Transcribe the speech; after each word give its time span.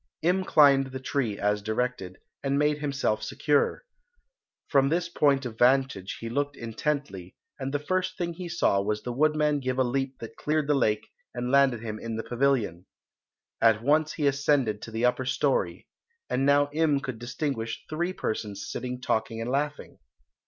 Im 0.23 0.43
climbed 0.43 0.87
the 0.87 0.99
tree 0.99 1.37
as 1.37 1.61
directed, 1.61 2.17
and 2.41 2.57
made 2.57 2.79
himself 2.79 3.21
secure. 3.21 3.85
From 4.67 4.89
this 4.89 5.07
point 5.07 5.45
of 5.45 5.59
vantage 5.59 6.17
he 6.21 6.27
looked 6.27 6.57
intently, 6.57 7.35
and 7.59 7.71
the 7.71 7.77
first 7.77 8.17
thing 8.17 8.33
he 8.33 8.49
saw 8.49 8.81
was 8.81 9.03
the 9.03 9.13
woodman 9.13 9.59
give 9.59 9.77
a 9.77 9.83
leap 9.83 10.17
that 10.17 10.35
cleared 10.35 10.65
the 10.65 10.73
lake 10.73 11.11
and 11.35 11.51
landed 11.51 11.83
him 11.83 11.99
in 11.99 12.15
the 12.15 12.23
pavilion. 12.23 12.87
At 13.61 13.83
once 13.83 14.13
he 14.13 14.25
ascended 14.25 14.81
to 14.81 14.89
the 14.91 15.05
upper 15.05 15.25
storey, 15.25 15.87
and 16.31 16.47
now 16.47 16.71
Im 16.73 16.99
could 16.99 17.19
distinguish 17.19 17.83
three 17.87 18.11
persons 18.11 18.67
sitting 18.71 19.01
talking 19.01 19.39
and 19.39 19.51
laughing. 19.51 19.99